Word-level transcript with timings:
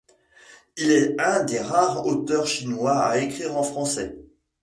Il 0.77 0.89
est 0.89 1.15
un 1.21 1.43
des 1.43 1.59
rares 1.59 2.07
auteurs 2.07 2.47
chinois 2.47 2.97
à 3.03 3.19
écrire 3.19 3.55
en 3.55 3.61
français. 3.61 4.17